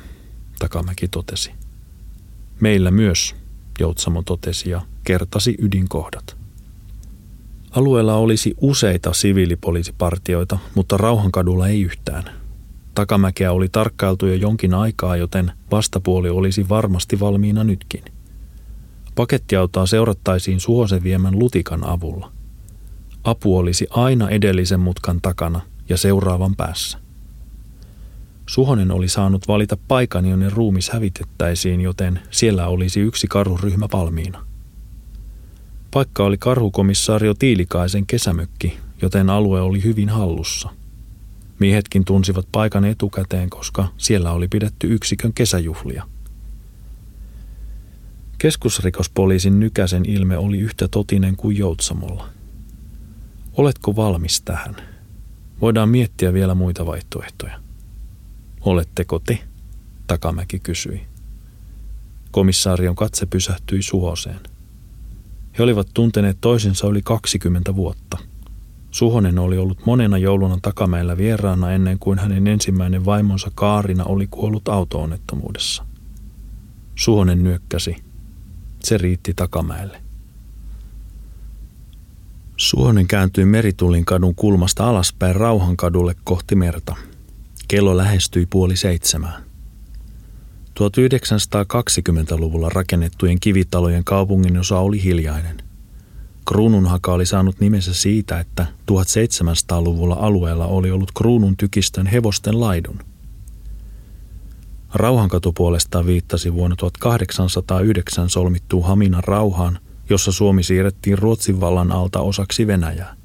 Takamäki 0.58 1.08
totesi. 1.08 1.50
Meillä 2.60 2.90
myös, 2.90 3.34
Joutsamo 3.78 4.22
totesi 4.22 4.70
ja 4.70 4.80
kertasi 5.04 5.54
ydinkohdat. 5.58 6.35
Alueella 7.76 8.14
olisi 8.14 8.54
useita 8.60 9.12
siviilipoliisipartioita, 9.12 10.58
mutta 10.74 10.96
Rauhankadulla 10.96 11.68
ei 11.68 11.82
yhtään. 11.82 12.24
Takamäkeä 12.94 13.52
oli 13.52 13.68
tarkkailtu 13.68 14.26
jo 14.26 14.34
jonkin 14.34 14.74
aikaa, 14.74 15.16
joten 15.16 15.52
vastapuoli 15.70 16.28
olisi 16.30 16.68
varmasti 16.68 17.20
valmiina 17.20 17.64
nytkin. 17.64 18.04
Pakettiautoa 19.14 19.86
seurattaisiin 19.86 20.60
Suosen 20.60 21.02
viemän 21.02 21.38
lutikan 21.38 21.86
avulla. 21.88 22.32
Apu 23.24 23.58
olisi 23.58 23.86
aina 23.90 24.28
edellisen 24.28 24.80
mutkan 24.80 25.18
takana 25.22 25.60
ja 25.88 25.96
seuraavan 25.96 26.56
päässä. 26.56 26.98
Suhonen 28.46 28.90
oli 28.90 29.08
saanut 29.08 29.48
valita 29.48 29.76
paikan, 29.88 30.26
jonne 30.26 30.48
ruumis 30.48 30.90
hävitettäisiin, 30.90 31.80
joten 31.80 32.20
siellä 32.30 32.66
olisi 32.66 33.00
yksi 33.00 33.26
karhuryhmä 33.26 33.88
valmiina. 33.92 34.45
Paikka 35.90 36.24
oli 36.24 36.38
karhukomissaario 36.38 37.34
Tiilikaisen 37.34 38.06
kesämökki, 38.06 38.78
joten 39.02 39.30
alue 39.30 39.60
oli 39.60 39.84
hyvin 39.84 40.08
hallussa. 40.08 40.68
Miehetkin 41.58 42.04
tunsivat 42.04 42.46
paikan 42.52 42.84
etukäteen, 42.84 43.50
koska 43.50 43.88
siellä 43.96 44.32
oli 44.32 44.48
pidetty 44.48 44.94
yksikön 44.94 45.32
kesäjuhlia. 45.32 46.06
Keskusrikospoliisin 48.38 49.60
Nykäsen 49.60 50.04
ilme 50.04 50.38
oli 50.38 50.58
yhtä 50.58 50.88
totinen 50.88 51.36
kuin 51.36 51.56
Joutsamolla. 51.56 52.28
Oletko 53.56 53.96
valmis 53.96 54.42
tähän? 54.42 54.76
Voidaan 55.60 55.88
miettiä 55.88 56.32
vielä 56.32 56.54
muita 56.54 56.86
vaihtoehtoja. 56.86 57.60
Oletteko 58.60 59.18
te? 59.18 59.38
Takamäki 60.06 60.58
kysyi. 60.58 61.06
Komissaarion 62.30 62.96
katse 62.96 63.26
pysähtyi 63.26 63.82
Suhoseen. 63.82 64.40
He 65.58 65.62
olivat 65.64 65.88
tunteneet 65.94 66.38
toisensa 66.40 66.86
yli 66.88 67.02
20 67.02 67.76
vuotta. 67.76 68.18
Suhonen 68.90 69.38
oli 69.38 69.58
ollut 69.58 69.86
monena 69.86 70.18
jouluna 70.18 70.58
takamäellä 70.62 71.16
vieraana 71.16 71.72
ennen 71.72 71.98
kuin 71.98 72.18
hänen 72.18 72.46
ensimmäinen 72.46 73.04
vaimonsa 73.04 73.50
Kaarina 73.54 74.04
oli 74.04 74.26
kuollut 74.26 74.68
autoonnettomuudessa. 74.68 75.86
Suhonen 76.94 77.44
nyökkäsi. 77.44 77.96
Se 78.80 78.98
riitti 78.98 79.34
takamäelle. 79.34 80.02
Suhonen 82.56 83.06
kääntyi 83.06 83.44
Meritulin 83.44 84.04
kadun 84.04 84.34
kulmasta 84.34 84.88
alaspäin 84.88 85.36
Rauhankadulle 85.36 86.14
kohti 86.24 86.54
merta. 86.54 86.96
Kello 87.68 87.96
lähestyi 87.96 88.46
puoli 88.46 88.76
seitsemään. 88.76 89.45
1920-luvulla 90.80 92.68
rakennettujen 92.68 93.40
kivitalojen 93.40 94.04
kaupungin 94.04 94.58
osa 94.58 94.78
oli 94.78 95.02
hiljainen. 95.04 95.62
Kruununhaka 96.48 97.12
oli 97.12 97.26
saanut 97.26 97.60
nimensä 97.60 97.94
siitä, 97.94 98.40
että 98.40 98.66
1700-luvulla 98.92 100.14
alueella 100.14 100.66
oli 100.66 100.90
ollut 100.90 101.10
kruunun 101.16 101.56
tykistön 101.56 102.06
hevosten 102.06 102.60
laidun. 102.60 102.98
Rauhankatu 104.94 105.52
puolestaan 105.52 106.06
viittasi 106.06 106.54
vuonna 106.54 106.76
1809 106.76 108.30
solmittuun 108.30 108.84
Haminan 108.84 109.24
rauhaan, 109.24 109.78
jossa 110.10 110.32
Suomi 110.32 110.62
siirrettiin 110.62 111.18
Ruotsin 111.18 111.60
vallan 111.60 111.92
alta 111.92 112.20
osaksi 112.20 112.66
Venäjää. 112.66 113.16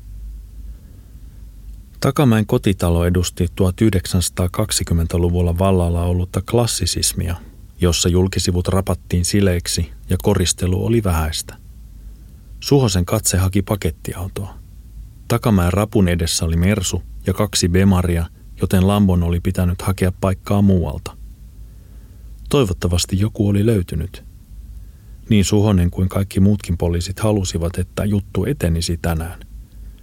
Takamäen 2.02 2.46
kotitalo 2.46 3.06
edusti 3.06 3.46
1920-luvulla 3.46 5.58
vallalla 5.58 6.04
ollutta 6.04 6.42
klassisismia, 6.42 7.36
jossa 7.82 8.10
julkisivut 8.10 8.68
rapattiin 8.68 9.26
sileiksi 9.26 9.92
ja 10.10 10.18
koristelu 10.24 10.86
oli 10.86 11.04
vähäistä. 11.04 11.56
Suhosen 12.60 13.06
katse 13.06 13.38
haki 13.38 13.62
pakettiautoa. 13.62 14.58
Takamäen 15.28 15.74
rapun 15.74 16.08
edessä 16.08 16.46
oli 16.46 16.56
Mersu 16.56 17.04
ja 17.28 17.34
kaksi 17.34 17.70
Bemaria, 17.70 18.26
joten 18.62 18.88
Lambon 18.88 19.24
oli 19.24 19.40
pitänyt 19.40 19.82
hakea 19.82 20.12
paikkaa 20.22 20.62
muualta. 20.62 21.18
Toivottavasti 22.50 23.20
joku 23.20 23.48
oli 23.48 23.66
löytynyt. 23.66 24.24
Niin 25.30 25.46
Suhonen 25.46 25.92
kuin 25.92 26.10
kaikki 26.10 26.40
muutkin 26.40 26.78
poliisit 26.78 27.20
halusivat, 27.20 27.78
että 27.78 28.06
juttu 28.06 28.46
etenisi 28.46 29.00
tänään. 29.02 29.51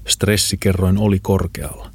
Stressikerroin 0.09 0.99
oli 0.99 1.19
korkealla. 1.19 1.91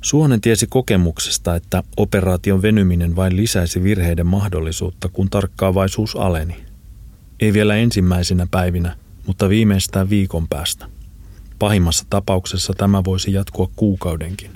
Suonen 0.00 0.40
tiesi 0.40 0.66
kokemuksesta, 0.66 1.54
että 1.54 1.82
operaation 1.96 2.62
venyminen 2.62 3.16
vain 3.16 3.36
lisäisi 3.36 3.82
virheiden 3.82 4.26
mahdollisuutta, 4.26 5.08
kun 5.08 5.30
tarkkaavaisuus 5.30 6.16
aleni. 6.16 6.64
Ei 7.40 7.52
vielä 7.52 7.76
ensimmäisenä 7.76 8.46
päivinä, 8.50 8.96
mutta 9.26 9.48
viimeistään 9.48 10.10
viikon 10.10 10.48
päästä. 10.48 10.86
Pahimmassa 11.58 12.06
tapauksessa 12.10 12.72
tämä 12.76 13.04
voisi 13.04 13.32
jatkua 13.32 13.70
kuukaudenkin. 13.76 14.50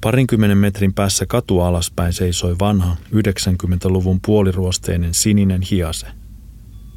Parinkymmenen 0.00 0.58
metrin 0.58 0.94
päässä 0.94 1.26
katua 1.26 1.68
alaspäin 1.68 2.12
seisoi 2.12 2.58
vanha 2.58 2.96
90-luvun 3.14 4.20
puoliruosteinen 4.26 5.14
sininen 5.14 5.62
hiase. 5.62 6.06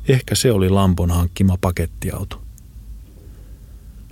Ehkä 0.07 0.35
se 0.35 0.51
oli 0.51 0.69
Lampon 0.69 1.11
hankkima 1.11 1.57
pakettiauto. 1.61 2.42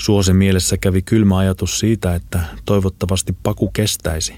Suosen 0.01 0.35
mielessä 0.35 0.77
kävi 0.77 1.01
kylmä 1.01 1.37
ajatus 1.37 1.79
siitä, 1.79 2.15
että 2.15 2.39
toivottavasti 2.65 3.35
paku 3.43 3.71
kestäisi. 3.71 4.33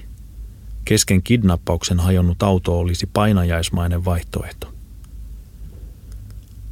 Kesken 0.84 1.22
kidnappauksen 1.22 2.00
hajonnut 2.00 2.42
auto 2.42 2.78
olisi 2.78 3.06
painajaismainen 3.06 4.04
vaihtoehto. 4.04 4.72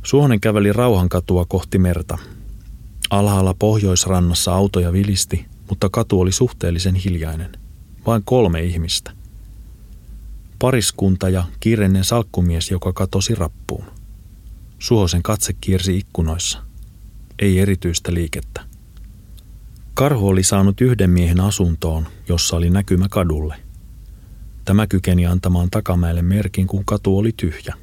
Suonen 0.03 0.41
käveli 0.41 0.73
rauhankatua 0.73 1.45
kohti 1.45 1.79
merta. 1.79 2.19
Alhaalla 3.11 3.55
pohjoisrannassa 3.55 4.55
autoja 4.55 4.93
vilisti, 4.93 5.47
mutta 5.69 5.89
katu 5.89 6.21
oli 6.21 6.33
suhteellisen 6.33 6.95
hiljainen. 6.95 7.53
Vain 8.07 8.23
kolme 8.25 8.63
ihmistä. 8.63 9.13
Pariskunta 10.59 11.29
ja 11.29 11.45
kiireinen 11.61 12.05
salkkumies, 12.05 12.71
joka 12.71 12.93
katosi 12.93 13.35
rappuun. 13.35 13.85
Suhosen 14.79 15.23
katse 15.23 15.53
kiersi 15.53 15.99
ikkunoissa. 15.99 16.63
Ei 17.39 17.59
erityistä 17.59 18.15
liikettä. 18.15 18.72
Karhu 19.95 20.29
oli 20.29 20.43
saanut 20.43 20.81
yhden 20.81 21.11
miehen 21.11 21.41
asuntoon, 21.41 22.07
jossa 22.29 22.57
oli 22.57 22.71
näkymä 22.71 23.07
kadulle. 23.11 23.55
Tämä 24.65 24.87
kykeni 24.87 25.27
antamaan 25.27 25.71
takamäelle 25.71 26.23
merkin, 26.23 26.67
kun 26.67 26.85
katu 26.85 27.19
oli 27.19 27.33
tyhjä. 27.37 27.75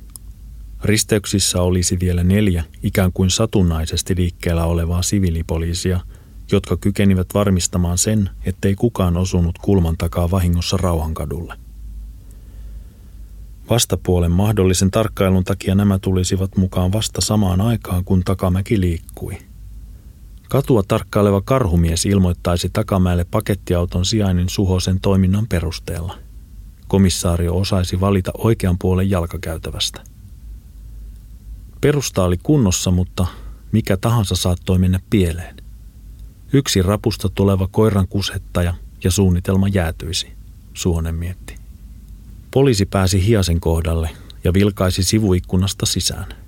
Risteyksissä 0.84 1.62
olisi 1.62 2.00
vielä 2.00 2.24
neljä 2.24 2.64
ikään 2.84 3.12
kuin 3.14 3.30
satunnaisesti 3.30 4.16
liikkeellä 4.16 4.66
olevaa 4.66 5.02
siviilipoliisia, 5.02 6.00
jotka 6.52 6.78
kykenivät 6.78 7.28
varmistamaan 7.34 7.98
sen, 7.98 8.30
ettei 8.46 8.76
kukaan 8.76 9.18
osunut 9.18 9.58
kulman 9.58 9.98
takaa 9.98 10.32
vahingossa 10.32 10.78
Rauhankadulle. 10.78 11.56
Vastapuolen 13.70 14.32
mahdollisen 14.32 14.92
tarkkailun 14.92 15.44
takia 15.44 15.76
nämä 15.76 16.00
tulisivat 16.00 16.58
mukaan 16.58 16.94
vasta 16.94 17.22
samaan 17.22 17.62
aikaan, 17.62 18.04
kun 18.04 18.24
takamäki 18.24 18.80
liikkui– 18.80 19.38
Katua 20.50 20.84
tarkkaileva 20.88 21.42
karhumies 21.42 22.06
ilmoittaisi 22.06 22.70
takamäelle 22.74 23.26
pakettiauton 23.32 24.06
sijainnin 24.06 24.50
Suhosen 24.50 25.00
toiminnan 25.00 25.48
perusteella. 25.48 26.18
Komissaario 26.88 27.58
osaisi 27.58 28.00
valita 28.00 28.32
oikean 28.38 28.78
puolen 28.80 29.10
jalkakäytävästä. 29.10 30.04
Perusta 31.82 32.24
oli 32.24 32.38
kunnossa, 32.44 32.92
mutta 32.92 33.28
mikä 33.72 33.98
tahansa 33.98 34.36
saattoi 34.36 34.78
mennä 34.78 35.00
pieleen. 35.10 35.56
Yksi 36.54 36.82
rapusta 36.82 37.30
tuleva 37.36 37.68
koiran 37.72 38.08
kusettaja 38.08 38.74
ja 39.04 39.12
suunnitelma 39.12 39.68
jäätyisi, 39.68 40.28
Suonen 40.74 41.16
mietti. 41.16 41.56
Poliisi 42.52 42.86
pääsi 42.86 43.26
hiasen 43.26 43.60
kohdalle 43.60 44.10
ja 44.44 44.54
vilkaisi 44.54 45.04
sivuikkunasta 45.04 45.86
sisään. 45.86 46.39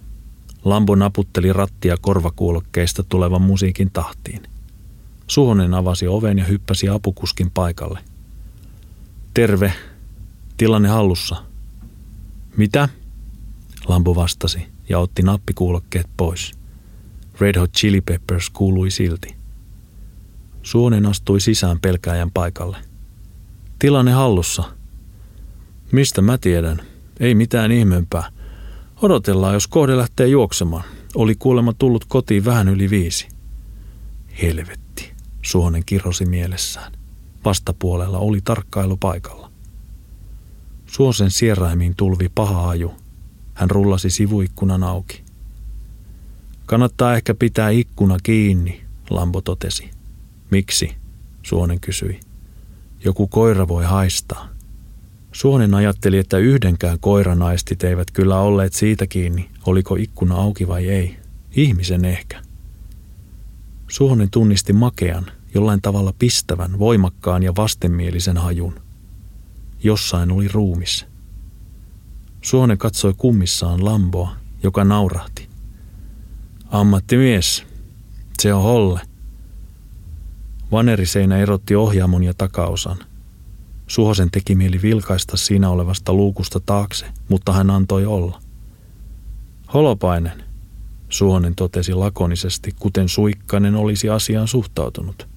Lambo 0.66 0.96
naputteli 0.96 1.54
rattia 1.54 1.98
korvakuulokkeista 2.02 3.04
tulevan 3.04 3.42
musiikin 3.42 3.92
tahtiin. 3.92 4.44
Suhonen 5.28 5.74
avasi 5.74 6.08
oven 6.08 6.38
ja 6.38 6.46
hyppäsi 6.46 6.90
apukuskin 6.90 7.52
paikalle. 7.52 8.00
Terve. 9.34 9.74
Tilanne 10.58 10.90
hallussa. 10.90 11.36
Mitä? 12.58 12.90
Lambo 13.88 14.16
vastasi 14.16 14.68
ja 14.90 15.00
otti 15.00 15.22
nappikuulokkeet 15.22 16.08
pois. 16.18 16.52
Red 17.40 17.60
Hot 17.60 17.72
Chili 17.74 18.02
Peppers 18.02 18.50
kuului 18.50 18.92
silti. 18.92 19.36
Suonen 20.64 21.06
astui 21.06 21.42
sisään 21.42 21.80
pelkääjän 21.80 22.32
paikalle. 22.32 22.78
Tilanne 23.80 24.12
hallussa. 24.12 24.64
Mistä 25.92 26.22
mä 26.22 26.38
tiedän? 26.38 26.82
Ei 27.20 27.36
mitään 27.36 27.72
ihmeempää. 27.72 28.32
Odotellaan, 29.02 29.54
jos 29.54 29.68
kohde 29.68 29.98
lähtee 29.98 30.28
juoksemaan. 30.28 30.84
Oli 31.16 31.36
kuulemma 31.36 31.74
tullut 31.74 32.06
kotiin 32.06 32.46
vähän 32.46 32.70
yli 32.70 32.90
viisi. 32.90 33.28
Helvetti, 34.42 35.14
Suonen 35.42 35.84
kirosi 35.86 36.26
mielessään. 36.26 36.92
Vastapuolella 37.46 38.18
oli 38.18 38.42
tarkkailu 38.44 38.98
paikalla. 38.98 39.52
Suosen 40.86 41.32
sieraimiin 41.32 41.96
tulvi 41.96 42.30
paha 42.36 42.70
aju. 42.70 42.94
Hän 43.54 43.72
rullasi 43.72 44.10
sivuikkunan 44.10 44.84
auki. 44.84 45.24
Kannattaa 46.66 47.16
ehkä 47.16 47.34
pitää 47.34 47.70
ikkuna 47.70 48.18
kiinni, 48.24 48.82
Lambo 49.10 49.42
totesi. 49.42 49.90
Miksi? 50.52 50.96
Suonen 51.44 51.80
kysyi. 51.80 52.20
Joku 53.04 53.28
koira 53.28 53.68
voi 53.68 53.86
haistaa. 53.86 54.51
Suonen 55.32 55.74
ajatteli, 55.74 56.18
että 56.18 56.38
yhdenkään 56.38 57.00
koiranaistit 57.00 57.84
eivät 57.84 58.12
kyllä 58.12 58.40
olleet 58.40 58.74
siitä 58.74 59.08
kiinni, 59.08 59.50
oliko 59.66 59.96
ikkuna 59.96 60.36
auki 60.36 60.68
vai 60.68 60.90
ei. 60.90 61.18
Ihmisen 61.56 62.06
ehkä. 62.06 62.42
Suonen 63.88 64.30
tunnisti 64.30 64.74
makean, 64.74 65.26
jollain 65.54 65.82
tavalla 65.82 66.14
pistävän, 66.20 66.80
voimakkaan 66.80 67.44
ja 67.44 67.54
vastenmielisen 67.58 68.38
hajun. 68.38 68.80
Jossain 69.84 70.32
oli 70.32 70.48
ruumis. 70.48 71.06
Suonen 72.42 72.78
katsoi 72.78 73.14
kummissaan 73.18 73.86
Lamboa, 73.86 74.36
joka 74.64 74.84
naurahti. 74.84 75.50
Ammattimies, 76.70 77.64
se 78.40 78.54
on 78.54 78.64
Holle. 78.64 79.02
Vaneriseinä 80.72 81.38
erotti 81.38 81.76
ohjaamon 81.76 82.24
ja 82.24 82.34
takaosan. 82.34 82.98
Suhosen 83.92 84.32
teki 84.32 84.56
mieli 84.56 84.82
vilkaista 84.82 85.38
siinä 85.38 85.70
olevasta 85.70 86.14
luukusta 86.14 86.60
taakse, 86.60 87.06
mutta 87.30 87.54
hän 87.54 87.70
antoi 87.70 88.06
olla. 88.06 88.42
Holopainen, 89.74 90.44
Suhonen 91.10 91.56
totesi 91.56 91.94
lakonisesti, 91.94 92.76
kuten 92.80 93.10
Suikkanen 93.10 93.76
olisi 93.76 94.10
asiaan 94.10 94.48
suhtautunut. 94.48 95.28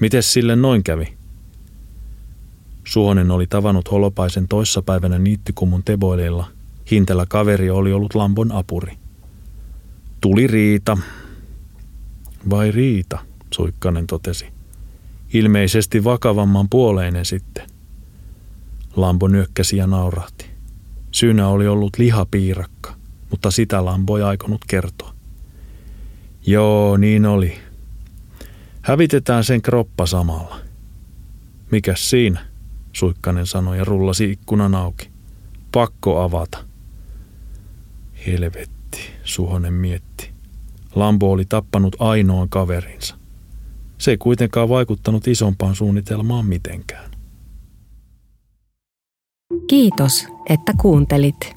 Mites 0.00 0.32
sille 0.32 0.56
noin 0.56 0.82
kävi? 0.82 1.14
Suhonen 2.84 3.30
oli 3.30 3.46
tavannut 3.46 3.90
Holopaisen 3.90 4.48
toissapäivänä 4.48 5.18
niittikumun 5.18 5.82
teboileilla. 5.84 6.46
Hintellä 6.90 7.26
kaveri 7.28 7.70
oli 7.70 7.92
ollut 7.92 8.14
Lambon 8.14 8.52
apuri. 8.52 8.96
Tuli 10.20 10.46
Riita. 10.46 10.98
Vai 12.50 12.70
Riita, 12.70 13.18
Suikkanen 13.54 14.06
totesi. 14.06 14.53
Ilmeisesti 15.34 16.04
vakavamman 16.04 16.68
puoleinen 16.68 17.24
sitten. 17.24 17.66
Lambo 18.96 19.28
nyökkäsi 19.28 19.76
ja 19.76 19.86
naurahti. 19.86 20.46
Syynä 21.10 21.48
oli 21.48 21.66
ollut 21.66 21.98
lihapiirakka, 21.98 22.94
mutta 23.30 23.50
sitä 23.50 23.84
Lambo 23.84 24.16
ei 24.18 24.22
aikonut 24.22 24.60
kertoa. 24.68 25.14
Joo, 26.46 26.96
niin 26.96 27.26
oli. 27.26 27.58
Hävitetään 28.82 29.44
sen 29.44 29.62
kroppa 29.62 30.06
samalla. 30.06 30.56
Mikäs 31.70 32.10
siinä? 32.10 32.46
Suikkanen 32.92 33.46
sanoi 33.46 33.78
ja 33.78 33.84
rullasi 33.84 34.30
ikkunan 34.30 34.74
auki. 34.74 35.08
Pakko 35.72 36.20
avata. 36.20 36.58
Helvetti, 38.26 39.00
Suhonen 39.24 39.74
mietti. 39.74 40.30
Lambo 40.94 41.30
oli 41.32 41.44
tappanut 41.44 41.96
ainoan 41.98 42.48
kaverinsa. 42.48 43.23
Se 43.98 44.10
ei 44.10 44.16
kuitenkaan 44.16 44.68
vaikuttanut 44.68 45.28
isompaan 45.28 45.74
suunnitelmaan 45.74 46.46
mitenkään. 46.46 47.10
Kiitos, 49.66 50.26
että 50.48 50.72
kuuntelit. 50.80 51.54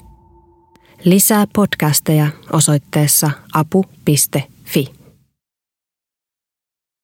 Lisää 1.04 1.46
podcasteja 1.54 2.26
osoitteessa 2.52 3.30
apu.fi. 3.54 4.97